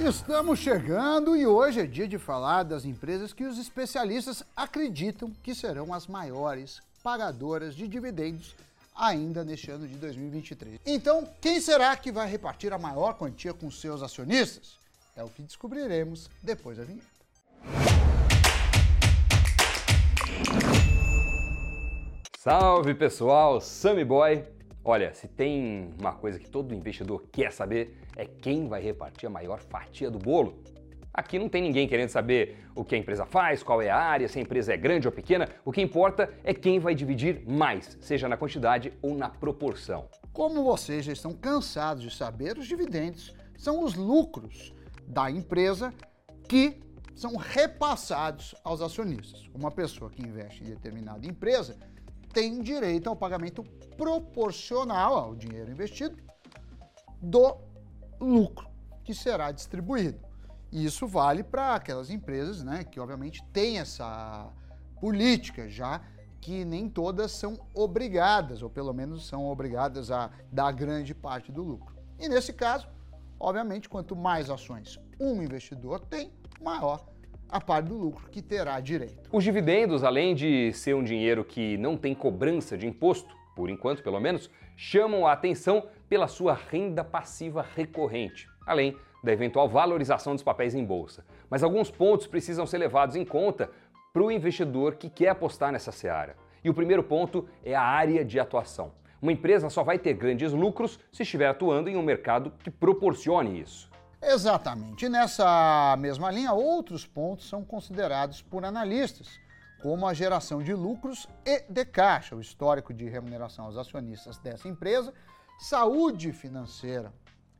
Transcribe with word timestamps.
Estamos 0.00 0.60
chegando 0.60 1.36
e 1.36 1.44
hoje 1.44 1.80
é 1.80 1.86
dia 1.86 2.06
de 2.06 2.18
falar 2.18 2.62
das 2.62 2.84
empresas 2.84 3.32
que 3.32 3.44
os 3.44 3.58
especialistas 3.58 4.44
acreditam 4.56 5.32
que 5.42 5.52
serão 5.54 5.92
as 5.92 6.06
maiores 6.06 6.80
pagadoras 7.02 7.74
de 7.74 7.88
dividendos 7.88 8.54
ainda 8.94 9.44
neste 9.44 9.72
ano 9.72 9.88
de 9.88 9.94
2023. 9.96 10.78
Então, 10.86 11.28
quem 11.40 11.60
será 11.60 11.96
que 11.96 12.12
vai 12.12 12.30
repartir 12.30 12.72
a 12.72 12.78
maior 12.78 13.14
quantia 13.14 13.52
com 13.52 13.68
seus 13.72 14.00
acionistas? 14.00 14.78
É 15.16 15.24
o 15.24 15.28
que 15.28 15.42
descobriremos 15.42 16.30
depois 16.40 16.78
da 16.78 16.84
vinheta. 16.84 17.06
Salve 22.38 22.94
pessoal, 22.94 23.60
Sammy 23.60 24.04
Boy 24.04 24.57
Olha, 24.90 25.12
se 25.12 25.28
tem 25.28 25.90
uma 26.00 26.14
coisa 26.14 26.38
que 26.38 26.48
todo 26.48 26.74
investidor 26.74 27.22
quer 27.30 27.52
saber 27.52 28.00
é 28.16 28.24
quem 28.24 28.66
vai 28.66 28.80
repartir 28.80 29.26
a 29.26 29.30
maior 29.30 29.60
fatia 29.60 30.10
do 30.10 30.18
bolo. 30.18 30.62
Aqui 31.12 31.38
não 31.38 31.46
tem 31.46 31.60
ninguém 31.60 31.86
querendo 31.86 32.08
saber 32.08 32.64
o 32.74 32.82
que 32.82 32.94
a 32.94 32.98
empresa 32.98 33.26
faz, 33.26 33.62
qual 33.62 33.82
é 33.82 33.90
a 33.90 33.98
área, 33.98 34.26
se 34.26 34.38
a 34.38 34.42
empresa 34.42 34.72
é 34.72 34.78
grande 34.78 35.06
ou 35.06 35.12
pequena. 35.12 35.46
O 35.62 35.70
que 35.70 35.82
importa 35.82 36.32
é 36.42 36.54
quem 36.54 36.80
vai 36.80 36.94
dividir 36.94 37.46
mais, 37.46 37.98
seja 38.00 38.30
na 38.30 38.38
quantidade 38.38 38.90
ou 39.02 39.14
na 39.14 39.28
proporção. 39.28 40.08
Como 40.32 40.64
vocês 40.64 41.04
já 41.04 41.12
estão 41.12 41.34
cansados 41.34 42.02
de 42.02 42.10
saber, 42.10 42.56
os 42.56 42.66
dividendos 42.66 43.36
são 43.58 43.84
os 43.84 43.94
lucros 43.94 44.72
da 45.06 45.30
empresa 45.30 45.92
que 46.48 46.80
são 47.14 47.36
repassados 47.36 48.54
aos 48.64 48.80
acionistas. 48.80 49.50
Uma 49.54 49.70
pessoa 49.70 50.10
que 50.10 50.22
investe 50.22 50.64
em 50.64 50.66
determinada 50.66 51.26
empresa 51.26 51.76
tem 52.38 52.62
direito 52.62 53.08
ao 53.08 53.16
pagamento 53.16 53.64
proporcional 53.96 55.16
ao 55.16 55.34
dinheiro 55.34 55.72
investido 55.72 56.16
do 57.20 57.56
lucro 58.20 58.70
que 59.02 59.12
será 59.12 59.50
distribuído. 59.50 60.20
E 60.70 60.84
isso 60.84 61.04
vale 61.08 61.42
para 61.42 61.74
aquelas 61.74 62.10
empresas 62.10 62.62
né, 62.62 62.84
que, 62.84 63.00
obviamente, 63.00 63.42
têm 63.52 63.80
essa 63.80 64.52
política 65.00 65.68
já 65.68 66.00
que 66.40 66.64
nem 66.64 66.88
todas 66.88 67.32
são 67.32 67.58
obrigadas, 67.74 68.62
ou 68.62 68.70
pelo 68.70 68.92
menos 68.92 69.26
são 69.26 69.46
obrigadas 69.46 70.12
a 70.12 70.30
dar 70.52 70.70
grande 70.70 71.12
parte 71.16 71.50
do 71.50 71.64
lucro. 71.64 71.96
E 72.20 72.28
nesse 72.28 72.52
caso, 72.52 72.86
obviamente, 73.40 73.88
quanto 73.88 74.14
mais 74.14 74.48
ações 74.48 74.96
um 75.18 75.42
investidor 75.42 75.98
tem, 75.98 76.32
maior 76.60 77.04
a 77.48 77.60
parte 77.60 77.86
do 77.86 77.96
lucro 77.96 78.28
que 78.30 78.42
terá 78.42 78.78
direito. 78.80 79.28
Os 79.32 79.42
dividendos, 79.42 80.04
além 80.04 80.34
de 80.34 80.72
ser 80.72 80.94
um 80.94 81.02
dinheiro 81.02 81.44
que 81.44 81.76
não 81.78 81.96
tem 81.96 82.14
cobrança 82.14 82.76
de 82.76 82.86
imposto, 82.86 83.34
por 83.56 83.70
enquanto 83.70 84.02
pelo 84.02 84.20
menos, 84.20 84.50
chamam 84.76 85.26
a 85.26 85.32
atenção 85.32 85.86
pela 86.08 86.28
sua 86.28 86.54
renda 86.54 87.02
passiva 87.02 87.66
recorrente, 87.74 88.48
além 88.66 88.96
da 89.22 89.32
eventual 89.32 89.68
valorização 89.68 90.34
dos 90.34 90.44
papéis 90.44 90.74
em 90.74 90.84
bolsa. 90.84 91.24
Mas 91.50 91.62
alguns 91.62 91.90
pontos 91.90 92.26
precisam 92.26 92.66
ser 92.66 92.78
levados 92.78 93.16
em 93.16 93.24
conta 93.24 93.70
para 94.12 94.22
o 94.22 94.30
investidor 94.30 94.94
que 94.94 95.10
quer 95.10 95.30
apostar 95.30 95.72
nessa 95.72 95.90
seara. 95.90 96.36
E 96.62 96.70
o 96.70 96.74
primeiro 96.74 97.02
ponto 97.02 97.48
é 97.64 97.74
a 97.74 97.82
área 97.82 98.24
de 98.24 98.38
atuação. 98.38 98.92
Uma 99.20 99.32
empresa 99.32 99.68
só 99.68 99.82
vai 99.82 99.98
ter 99.98 100.14
grandes 100.14 100.52
lucros 100.52 100.98
se 101.10 101.24
estiver 101.24 101.48
atuando 101.48 101.88
em 101.88 101.96
um 101.96 102.02
mercado 102.02 102.52
que 102.62 102.70
proporcione 102.70 103.60
isso. 103.60 103.90
Exatamente. 104.20 105.08
nessa 105.08 105.96
mesma 105.98 106.30
linha, 106.30 106.52
outros 106.52 107.06
pontos 107.06 107.48
são 107.48 107.64
considerados 107.64 108.42
por 108.42 108.64
analistas, 108.64 109.38
como 109.80 110.06
a 110.06 110.14
geração 110.14 110.62
de 110.62 110.74
lucros 110.74 111.28
e 111.46 111.62
de 111.68 111.84
caixa, 111.84 112.34
o 112.34 112.40
histórico 112.40 112.92
de 112.92 113.08
remuneração 113.08 113.66
aos 113.66 113.76
acionistas 113.76 114.36
dessa 114.38 114.66
empresa, 114.66 115.14
saúde 115.58 116.32
financeira 116.32 117.12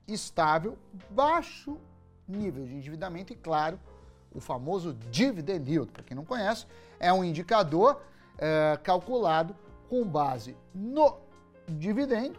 estável, 0.06 0.76
baixo 1.10 1.78
nível 2.26 2.66
de 2.66 2.74
endividamento 2.74 3.32
e, 3.32 3.36
claro, 3.36 3.78
o 4.34 4.40
famoso 4.40 4.94
dividend 5.10 5.70
yield. 5.70 5.92
Para 5.92 6.02
quem 6.02 6.16
não 6.16 6.24
conhece, 6.24 6.66
é 6.98 7.12
um 7.12 7.22
indicador 7.22 8.02
é, 8.36 8.78
calculado 8.82 9.54
com 9.88 10.04
base 10.04 10.56
no 10.74 11.18
dividendo 11.68 12.38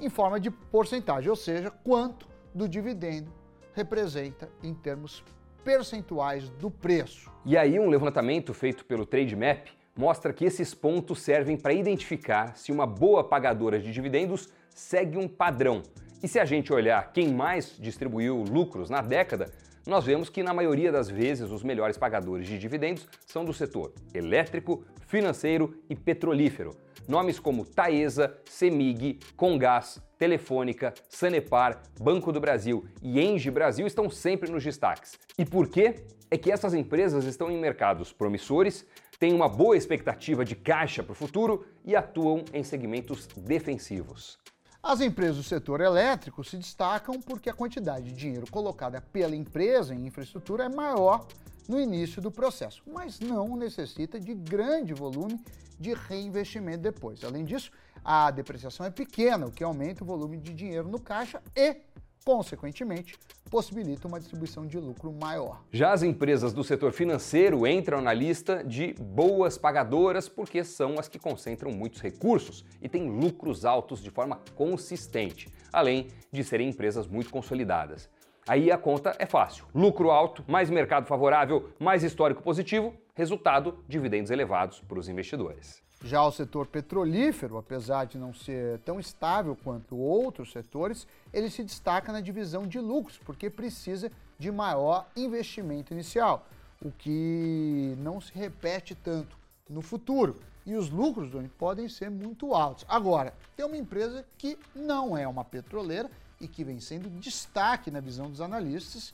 em 0.00 0.08
forma 0.08 0.38
de 0.38 0.50
porcentagem, 0.50 1.28
ou 1.28 1.36
seja, 1.36 1.70
quanto 1.70 2.26
do 2.54 2.68
dividendo 2.68 3.39
representa 3.74 4.48
em 4.62 4.74
termos 4.74 5.24
percentuais 5.64 6.48
do 6.50 6.70
preço. 6.70 7.30
E 7.44 7.56
aí, 7.56 7.78
um 7.78 7.88
levantamento 7.88 8.52
feito 8.54 8.84
pelo 8.84 9.06
Trademap 9.06 9.68
mostra 9.96 10.32
que 10.32 10.44
esses 10.44 10.74
pontos 10.74 11.20
servem 11.20 11.56
para 11.56 11.72
identificar 11.72 12.56
se 12.56 12.72
uma 12.72 12.86
boa 12.86 13.22
pagadora 13.22 13.78
de 13.78 13.92
dividendos 13.92 14.48
segue 14.74 15.18
um 15.18 15.28
padrão. 15.28 15.82
E 16.22 16.28
se 16.28 16.38
a 16.38 16.44
gente 16.44 16.72
olhar 16.72 17.12
quem 17.12 17.32
mais 17.32 17.76
distribuiu 17.78 18.42
lucros 18.42 18.90
na 18.90 19.00
década, 19.00 19.50
nós 19.86 20.04
vemos 20.04 20.28
que 20.28 20.42
na 20.42 20.52
maioria 20.52 20.92
das 20.92 21.08
vezes 21.08 21.50
os 21.50 21.62
melhores 21.62 21.96
pagadores 21.96 22.46
de 22.46 22.58
dividendos 22.58 23.08
são 23.26 23.44
do 23.44 23.52
setor 23.52 23.92
elétrico, 24.14 24.84
financeiro 25.06 25.74
e 25.88 25.96
petrolífero. 25.96 26.76
Nomes 27.08 27.40
como 27.40 27.64
Taesa, 27.64 28.38
Semig, 28.44 29.18
Congás, 29.36 30.00
Telefônica, 30.20 30.92
Sanepar, 31.08 31.82
Banco 31.98 32.30
do 32.30 32.38
Brasil 32.38 32.84
e 33.02 33.18
Engie 33.18 33.50
Brasil 33.50 33.86
estão 33.86 34.10
sempre 34.10 34.50
nos 34.50 34.62
destaques. 34.62 35.18
E 35.38 35.46
por 35.46 35.66
quê? 35.66 36.04
É 36.30 36.36
que 36.36 36.52
essas 36.52 36.74
empresas 36.74 37.24
estão 37.24 37.50
em 37.50 37.58
mercados 37.58 38.12
promissores, 38.12 38.84
têm 39.18 39.32
uma 39.32 39.48
boa 39.48 39.78
expectativa 39.78 40.44
de 40.44 40.54
caixa 40.54 41.02
para 41.02 41.12
o 41.12 41.14
futuro 41.14 41.66
e 41.86 41.96
atuam 41.96 42.44
em 42.52 42.62
segmentos 42.62 43.26
defensivos. 43.34 44.38
As 44.82 45.00
empresas 45.00 45.38
do 45.38 45.42
setor 45.42 45.80
elétrico 45.80 46.44
se 46.44 46.58
destacam 46.58 47.18
porque 47.22 47.48
a 47.48 47.54
quantidade 47.54 48.04
de 48.04 48.12
dinheiro 48.12 48.44
colocada 48.50 49.00
pela 49.00 49.34
empresa 49.34 49.94
em 49.94 50.06
infraestrutura 50.06 50.64
é 50.64 50.68
maior 50.68 51.26
no 51.66 51.80
início 51.80 52.20
do 52.20 52.30
processo, 52.30 52.82
mas 52.86 53.20
não 53.20 53.56
necessita 53.56 54.20
de 54.20 54.34
grande 54.34 54.92
volume 54.92 55.40
de 55.78 55.94
reinvestimento 55.94 56.82
depois. 56.82 57.24
Além 57.24 57.42
disso, 57.42 57.70
a 58.04 58.30
depreciação 58.30 58.86
é 58.86 58.90
pequena, 58.90 59.46
o 59.46 59.52
que 59.52 59.64
aumenta 59.64 60.02
o 60.02 60.06
volume 60.06 60.36
de 60.36 60.52
dinheiro 60.52 60.88
no 60.88 61.00
caixa 61.00 61.42
e, 61.56 61.76
consequentemente, 62.24 63.18
possibilita 63.50 64.06
uma 64.06 64.20
distribuição 64.20 64.66
de 64.66 64.78
lucro 64.78 65.12
maior. 65.12 65.62
Já 65.72 65.92
as 65.92 66.02
empresas 66.02 66.52
do 66.52 66.62
setor 66.62 66.92
financeiro 66.92 67.66
entram 67.66 68.00
na 68.00 68.12
lista 68.12 68.62
de 68.62 68.94
boas 68.94 69.58
pagadoras 69.58 70.28
porque 70.28 70.62
são 70.62 70.98
as 70.98 71.08
que 71.08 71.18
concentram 71.18 71.72
muitos 71.72 72.00
recursos 72.00 72.64
e 72.80 72.88
têm 72.88 73.10
lucros 73.10 73.64
altos 73.64 74.02
de 74.02 74.10
forma 74.10 74.40
consistente, 74.54 75.52
além 75.72 76.08
de 76.30 76.44
serem 76.44 76.68
empresas 76.68 77.08
muito 77.08 77.30
consolidadas. 77.30 78.08
Aí 78.48 78.70
a 78.70 78.78
conta 78.78 79.14
é 79.18 79.26
fácil. 79.26 79.66
Lucro 79.74 80.10
alto, 80.10 80.44
mais 80.48 80.70
mercado 80.70 81.06
favorável, 81.06 81.70
mais 81.78 82.02
histórico 82.02 82.42
positivo, 82.42 82.94
resultado, 83.14 83.84
dividendos 83.86 84.30
elevados 84.30 84.80
para 84.80 84.98
os 84.98 85.08
investidores. 85.08 85.82
Já 86.02 86.22
o 86.24 86.32
setor 86.32 86.66
petrolífero, 86.66 87.58
apesar 87.58 88.06
de 88.06 88.16
não 88.16 88.32
ser 88.32 88.78
tão 88.80 88.98
estável 88.98 89.54
quanto 89.54 89.96
outros 89.96 90.50
setores, 90.50 91.06
ele 91.30 91.50
se 91.50 91.62
destaca 91.62 92.10
na 92.10 92.22
divisão 92.22 92.66
de 92.66 92.80
lucros, 92.80 93.18
porque 93.18 93.50
precisa 93.50 94.10
de 94.38 94.50
maior 94.50 95.06
investimento 95.14 95.92
inicial, 95.92 96.46
o 96.82 96.90
que 96.90 97.94
não 97.98 98.18
se 98.18 98.32
repete 98.32 98.94
tanto 98.94 99.36
no 99.68 99.82
futuro. 99.82 100.40
E 100.64 100.74
os 100.74 100.88
lucros 100.88 101.30
podem 101.58 101.86
ser 101.88 102.10
muito 102.10 102.54
altos. 102.54 102.86
Agora, 102.88 103.34
tem 103.54 103.66
uma 103.66 103.76
empresa 103.76 104.24
que 104.38 104.58
não 104.74 105.16
é 105.16 105.28
uma 105.28 105.44
petroleira 105.44 106.10
e 106.40 106.48
que 106.48 106.64
vem 106.64 106.80
sendo 106.80 107.10
destaque 107.10 107.90
na 107.90 108.00
visão 108.00 108.30
dos 108.30 108.40
analistas 108.40 109.12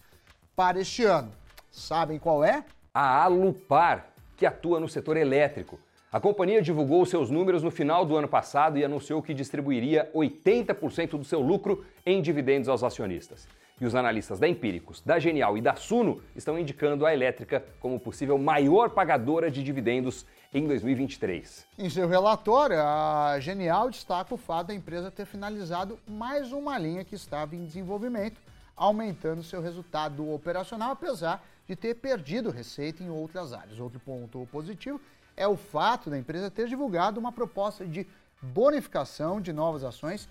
para 0.55 0.81
este 0.81 1.05
ano. 1.05 1.33
Sabem 1.71 2.19
qual 2.19 2.45
é? 2.45 2.65
A 2.95 3.25
Alupar, 3.25 4.09
que 4.37 4.47
atua 4.47 4.79
no 4.79 4.89
setor 4.89 5.17
elétrico. 5.17 5.79
A 6.17 6.21
companhia 6.21 6.63
divulgou 6.63 7.05
seus 7.05 7.29
números 7.29 7.63
no 7.63 7.71
final 7.71 8.03
do 8.07 8.17
ano 8.17 8.27
passado 8.27 8.79
e 8.79 8.85
anunciou 8.87 9.23
que 9.23 9.35
distribuiria 9.35 10.11
80% 10.15 11.11
do 11.11 11.25
seu 11.25 11.43
lucro 11.43 11.85
em 12.07 12.23
dividendos 12.23 12.71
aos 12.71 12.83
acionistas. 12.83 13.47
E 13.79 13.85
os 13.85 13.95
analistas 13.95 14.39
da 14.39 14.49
Empíricos, 14.49 15.03
da 15.03 15.19
Genial 15.19 15.59
e 15.59 15.61
da 15.61 15.77
Suno 15.77 16.23
estão 16.35 16.59
indicando 16.59 17.05
a 17.05 17.13
elétrica 17.13 17.63
como 17.79 18.01
possível 18.01 18.39
maior 18.39 18.89
pagadora 18.89 19.51
de 19.51 19.63
dividendos 19.63 20.25
em 20.55 20.67
2023. 20.67 21.67
Em 21.79 21.91
seu 21.91 22.09
relatório, 22.09 22.81
a 22.81 23.37
Genial 23.39 23.91
destaca 23.91 24.33
o 24.35 24.39
fato 24.39 24.69
da 24.69 24.75
empresa 24.75 25.11
ter 25.11 25.27
finalizado 25.27 25.99
mais 26.09 26.51
uma 26.51 26.79
linha 26.79 27.05
que 27.05 27.15
estava 27.15 27.55
em 27.55 27.67
desenvolvimento, 27.67 28.41
aumentando 28.75 29.43
seu 29.43 29.61
resultado 29.61 30.33
operacional, 30.33 30.93
apesar 30.93 31.45
de 31.69 31.77
ter 31.77 31.95
perdido 31.97 32.51
receita 32.51 33.03
em 33.03 33.11
outras 33.11 33.53
áreas. 33.53 33.79
Outro 33.79 34.01
ponto 34.01 34.49
positivo 34.51 34.99
é 35.37 35.47
o 35.47 35.57
fato 35.57 36.09
da 36.09 36.19
empresa 36.19 36.51
ter 36.51 36.67
divulgado 36.67 37.21
uma 37.21 37.31
proposta 37.31 37.85
de 37.85 38.07
bonificação 38.41 39.41
de 39.41 39.53
novas 39.53 39.85
ações 39.85 40.29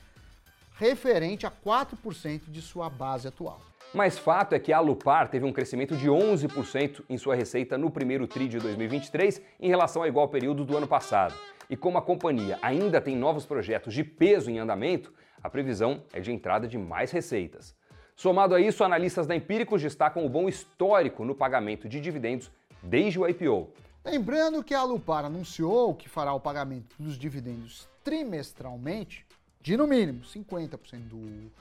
referente 0.78 1.46
a 1.46 1.52
4% 1.52 2.42
de 2.48 2.62
sua 2.62 2.90
base 2.90 3.28
atual. 3.28 3.62
Mas 3.94 4.18
fato 4.18 4.54
é 4.54 4.60
que 4.60 4.74
a 4.74 4.78
Alupar 4.78 5.30
teve 5.30 5.46
um 5.46 5.54
crescimento 5.54 5.96
de 5.96 6.08
11% 6.10 7.04
em 7.10 7.18
sua 7.18 7.36
receita 7.36 7.78
no 7.78 7.90
primeiro 7.90 8.28
TRI 8.28 8.48
de 8.48 8.60
2023 8.60 9.42
em 9.60 9.70
relação 9.70 10.02
ao 10.02 10.08
igual 10.08 10.28
período 10.28 10.66
do 10.66 10.76
ano 10.76 10.88
passado. 10.88 11.34
E 11.70 11.78
como 11.78 11.98
a 11.98 12.02
companhia 12.02 12.60
ainda 12.62 13.00
tem 13.00 13.16
novos 13.16 13.46
projetos 13.46 13.94
de 13.94 14.04
peso 14.04 14.52
em 14.52 14.60
andamento, 14.60 15.14
a 15.42 15.50
previsão 15.50 16.04
é 16.12 16.20
de 16.20 16.32
entrada 16.32 16.68
de 16.68 16.78
mais 16.78 17.12
receitas. 17.12 17.74
Somado 18.16 18.54
a 18.54 18.60
isso, 18.60 18.84
analistas 18.84 19.28
da 19.28 19.36
Empíricos 19.36 19.82
destacam 19.82 20.26
o 20.26 20.30
bom 20.30 20.50
histórico 20.50 21.24
no 21.24 21.36
pagamento 21.36 21.88
de 21.88 22.02
dividendos 22.02 22.52
desde 22.82 23.20
o 23.20 23.28
IPO. 23.28 23.70
Lembrando 24.06 24.64
que 24.64 24.76
a 24.76 24.84
Lupar 24.84 25.26
anunciou 25.26 25.96
que 25.96 26.08
fará 26.08 26.32
o 26.32 26.40
pagamento 26.40 26.96
dos 27.00 27.18
dividendos 27.18 27.90
trimestralmente 28.04 29.26
de 29.60 29.76
no 29.76 29.88
mínimo 29.88 30.22
50% 30.22 31.00
do 31.08 31.52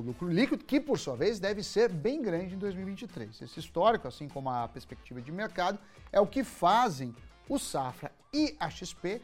lucro 0.00 0.26
líquido, 0.30 0.64
que 0.64 0.80
por 0.80 0.98
sua 0.98 1.14
vez 1.14 1.38
deve 1.38 1.62
ser 1.62 1.90
bem 1.90 2.22
grande 2.22 2.54
em 2.54 2.58
2023. 2.58 3.42
Esse 3.42 3.60
histórico, 3.60 4.08
assim 4.08 4.28
como 4.28 4.48
a 4.48 4.66
perspectiva 4.66 5.20
de 5.20 5.30
mercado, 5.30 5.78
é 6.10 6.18
o 6.18 6.26
que 6.26 6.42
fazem 6.42 7.14
o 7.50 7.58
Safra 7.58 8.10
e 8.32 8.56
a 8.58 8.70
XP 8.70 9.20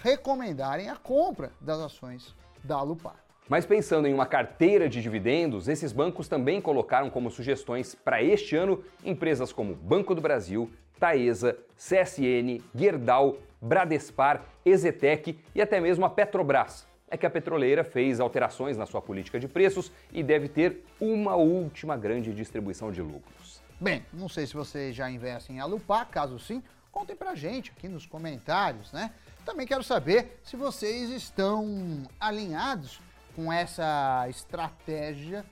recomendarem 0.00 0.88
a 0.88 0.94
compra 0.94 1.50
das 1.60 1.80
ações 1.80 2.32
da 2.62 2.80
Lupar. 2.80 3.16
Mas 3.48 3.66
pensando 3.66 4.06
em 4.06 4.14
uma 4.14 4.24
carteira 4.24 4.88
de 4.88 5.02
dividendos, 5.02 5.66
esses 5.66 5.92
bancos 5.92 6.28
também 6.28 6.60
colocaram 6.60 7.10
como 7.10 7.28
sugestões 7.28 7.92
para 7.92 8.22
este 8.22 8.54
ano 8.54 8.84
empresas 9.04 9.52
como 9.52 9.74
Banco 9.74 10.14
do 10.14 10.22
Brasil, 10.22 10.70
Taesa, 11.04 11.58
CSN, 11.76 12.62
Gerdau, 12.74 13.36
Bradespar, 13.60 14.42
Ezetec 14.64 15.38
e 15.54 15.60
até 15.60 15.78
mesmo 15.78 16.06
a 16.06 16.08
Petrobras. 16.08 16.86
É 17.10 17.18
que 17.18 17.26
a 17.26 17.30
petroleira 17.30 17.84
fez 17.84 18.20
alterações 18.20 18.78
na 18.78 18.86
sua 18.86 19.02
política 19.02 19.38
de 19.38 19.46
preços 19.46 19.92
e 20.10 20.22
deve 20.22 20.48
ter 20.48 20.82
uma 20.98 21.36
última 21.36 21.94
grande 21.94 22.32
distribuição 22.32 22.90
de 22.90 23.02
lucros. 23.02 23.60
Bem, 23.78 24.02
não 24.14 24.30
sei 24.30 24.46
se 24.46 24.54
você 24.54 24.94
já 24.94 25.10
investe 25.10 25.52
em 25.52 25.60
Alupar, 25.60 26.08
caso 26.08 26.38
sim, 26.38 26.62
contem 26.90 27.14
pra 27.14 27.34
gente 27.34 27.70
aqui 27.76 27.86
nos 27.86 28.06
comentários, 28.06 28.90
né? 28.90 29.10
Também 29.44 29.66
quero 29.66 29.84
saber 29.84 30.40
se 30.42 30.56
vocês 30.56 31.10
estão 31.10 32.02
alinhados 32.18 32.98
com 33.36 33.52
essa 33.52 34.26
estratégia 34.30 35.44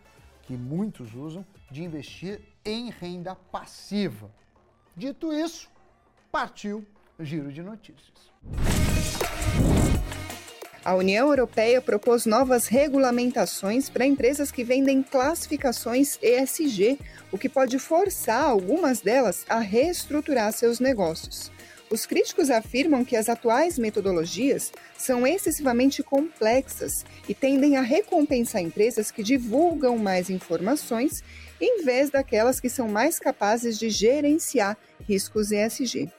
que 0.44 0.56
muitos 0.56 1.14
usam 1.14 1.44
de 1.70 1.84
investir 1.84 2.40
em 2.64 2.88
renda 2.88 3.34
passiva. 3.34 4.30
Dito 4.96 5.32
isso, 5.32 5.70
partiu 6.30 6.84
giro 7.18 7.50
de 7.50 7.62
notícias. 7.62 8.12
A 10.84 10.94
União 10.96 11.28
Europeia 11.28 11.80
propôs 11.80 12.26
novas 12.26 12.66
regulamentações 12.66 13.88
para 13.88 14.04
empresas 14.04 14.50
que 14.50 14.64
vendem 14.64 15.02
classificações 15.02 16.18
ESG, 16.20 16.98
o 17.30 17.38
que 17.38 17.48
pode 17.48 17.78
forçar 17.78 18.44
algumas 18.44 19.00
delas 19.00 19.46
a 19.48 19.60
reestruturar 19.60 20.52
seus 20.52 20.80
negócios. 20.80 21.52
Os 21.92 22.06
críticos 22.06 22.48
afirmam 22.48 23.04
que 23.04 23.14
as 23.14 23.28
atuais 23.28 23.78
metodologias 23.78 24.72
são 24.96 25.26
excessivamente 25.26 26.02
complexas 26.02 27.04
e 27.28 27.34
tendem 27.34 27.76
a 27.76 27.82
recompensar 27.82 28.62
empresas 28.62 29.10
que 29.10 29.22
divulgam 29.22 29.98
mais 29.98 30.30
informações 30.30 31.22
em 31.60 31.84
vez 31.84 32.08
daquelas 32.08 32.58
que 32.58 32.70
são 32.70 32.88
mais 32.88 33.18
capazes 33.18 33.78
de 33.78 33.90
gerenciar 33.90 34.78
riscos 35.06 35.52
ESG. 35.52 36.10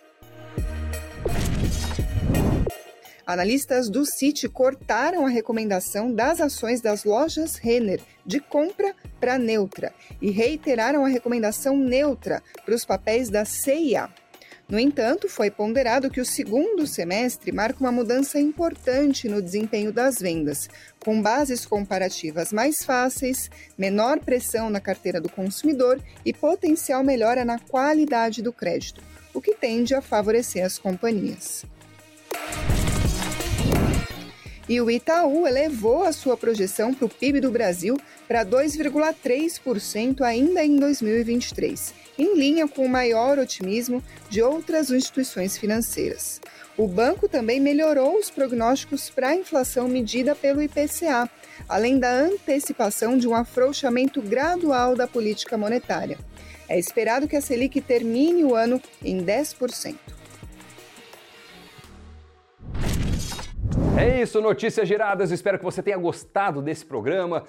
Analistas 3.25 3.89
do 3.89 4.05
Citi 4.05 4.47
cortaram 4.47 5.25
a 5.25 5.29
recomendação 5.29 6.13
das 6.13 6.39
ações 6.39 6.81
das 6.81 7.03
lojas 7.03 7.55
Renner 7.55 7.99
de 8.23 8.39
compra 8.39 8.93
para 9.19 9.39
neutra 9.39 9.91
e 10.21 10.29
reiteraram 10.29 11.03
a 11.03 11.07
recomendação 11.07 11.75
neutra 11.75 12.43
para 12.63 12.75
os 12.75 12.85
papéis 12.85 13.27
da 13.27 13.43
CIA. 13.43 14.07
No 14.67 14.79
entanto, 14.79 15.27
foi 15.27 15.51
ponderado 15.51 16.09
que 16.09 16.21
o 16.21 16.25
segundo 16.25 16.87
semestre 16.87 17.51
marca 17.51 17.79
uma 17.81 17.91
mudança 17.91 18.39
importante 18.39 19.27
no 19.27 19.41
desempenho 19.41 19.91
das 19.91 20.19
vendas, 20.19 20.69
com 20.99 21.21
bases 21.21 21.65
comparativas 21.65 22.53
mais 22.53 22.83
fáceis, 22.83 23.51
menor 23.77 24.19
pressão 24.19 24.69
na 24.69 24.79
carteira 24.79 25.19
do 25.19 25.29
consumidor 25.29 26.01
e 26.25 26.33
potencial 26.33 27.03
melhora 27.03 27.43
na 27.43 27.59
qualidade 27.59 28.41
do 28.41 28.53
crédito, 28.53 29.01
o 29.33 29.41
que 29.41 29.53
tende 29.53 29.93
a 29.93 30.01
favorecer 30.01 30.65
as 30.65 30.79
companhias. 30.79 31.65
E 34.67 34.79
o 34.79 34.89
Itaú 34.89 35.45
elevou 35.45 36.03
a 36.03 36.13
sua 36.13 36.37
projeção 36.37 36.93
para 36.93 37.05
o 37.05 37.09
PIB 37.09 37.41
do 37.41 37.51
Brasil 37.51 37.99
para 38.29 38.45
2,3% 38.45 40.21
ainda 40.21 40.63
em 40.63 40.77
2023 40.77 42.02
em 42.17 42.37
linha 42.37 42.67
com 42.67 42.85
o 42.85 42.89
maior 42.89 43.39
otimismo 43.39 44.03
de 44.29 44.41
outras 44.41 44.89
instituições 44.89 45.57
financeiras. 45.57 46.39
O 46.75 46.87
banco 46.87 47.27
também 47.27 47.59
melhorou 47.59 48.17
os 48.17 48.31
prognósticos 48.31 49.09
para 49.09 49.29
a 49.29 49.35
inflação 49.35 49.87
medida 49.87 50.33
pelo 50.33 50.61
IPCA, 50.61 51.29
além 51.69 51.99
da 51.99 52.11
antecipação 52.11 53.17
de 53.17 53.27
um 53.27 53.35
afrouxamento 53.35 54.21
gradual 54.21 54.95
da 54.95 55.07
política 55.07 55.57
monetária. 55.57 56.17
É 56.67 56.79
esperado 56.79 57.27
que 57.27 57.35
a 57.35 57.41
Selic 57.41 57.79
termine 57.81 58.43
o 58.43 58.55
ano 58.55 58.81
em 59.03 59.23
10%. 59.23 59.95
É 63.95 64.21
isso, 64.21 64.41
notícias 64.41 64.87
giradas. 64.87 65.29
Espero 65.29 65.59
que 65.59 65.63
você 65.63 65.83
tenha 65.83 65.97
gostado 65.97 66.61
desse 66.61 66.83
programa. 66.83 67.45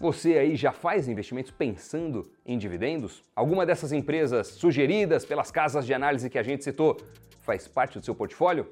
Você 0.00 0.38
aí 0.38 0.56
já 0.56 0.72
faz 0.72 1.08
investimentos 1.08 1.50
pensando 1.50 2.32
em 2.46 2.56
dividendos? 2.56 3.22
Alguma 3.36 3.66
dessas 3.66 3.92
empresas 3.92 4.46
sugeridas 4.46 5.26
pelas 5.26 5.50
casas 5.50 5.84
de 5.84 5.92
análise 5.92 6.30
que 6.30 6.38
a 6.38 6.42
gente 6.42 6.64
citou 6.64 6.96
faz 7.42 7.68
parte 7.68 7.98
do 7.98 8.04
seu 8.06 8.14
portfólio? 8.14 8.66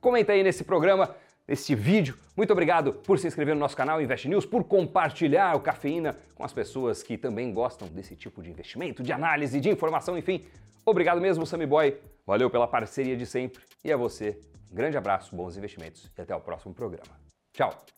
Comenta 0.00 0.32
aí 0.32 0.42
nesse 0.42 0.64
programa, 0.64 1.14
nesse 1.46 1.74
vídeo. 1.74 2.16
Muito 2.34 2.54
obrigado 2.54 2.94
por 2.94 3.18
se 3.18 3.26
inscrever 3.26 3.54
no 3.54 3.60
nosso 3.60 3.76
canal 3.76 4.00
Invest 4.00 4.30
News, 4.30 4.46
por 4.46 4.64
compartilhar 4.64 5.54
o 5.56 5.60
Cafeína 5.60 6.16
com 6.34 6.42
as 6.42 6.54
pessoas 6.54 7.02
que 7.02 7.18
também 7.18 7.52
gostam 7.52 7.86
desse 7.88 8.16
tipo 8.16 8.42
de 8.42 8.48
investimento, 8.48 9.02
de 9.02 9.12
análise, 9.12 9.60
de 9.60 9.68
informação, 9.68 10.16
enfim. 10.16 10.42
Obrigado 10.86 11.20
mesmo, 11.20 11.44
Sammy 11.44 11.66
Boy. 11.66 11.98
Valeu 12.26 12.48
pela 12.48 12.66
parceria 12.66 13.14
de 13.14 13.26
sempre. 13.26 13.62
E 13.84 13.92
a 13.92 13.96
você, 13.98 14.40
grande 14.72 14.96
abraço, 14.96 15.36
bons 15.36 15.58
investimentos 15.58 16.10
e 16.16 16.22
até 16.22 16.34
o 16.34 16.40
próximo 16.40 16.72
programa. 16.72 17.20
Tchau! 17.52 17.95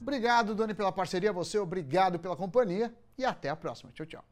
Obrigado, 0.00 0.54
Doni, 0.54 0.74
pela 0.74 0.90
parceria. 0.92 1.32
Você, 1.32 1.58
obrigado 1.58 2.18
pela 2.18 2.36
companhia. 2.36 2.92
E 3.18 3.24
até 3.24 3.48
a 3.50 3.56
próxima. 3.56 3.92
Tchau, 3.92 4.06
tchau. 4.06 4.24